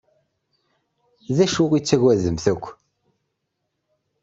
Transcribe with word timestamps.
D 1.35 1.37
acu 1.45 1.63
i 1.77 1.79
tettagademt 1.81 2.45
akk? 2.53 2.65